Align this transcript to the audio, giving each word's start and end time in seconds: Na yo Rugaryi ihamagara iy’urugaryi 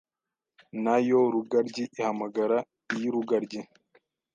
Na 0.83 0.95
yo 1.07 1.19
Rugaryi 1.33 1.83
ihamagara 1.99 2.57
iy’urugaryi 2.95 3.61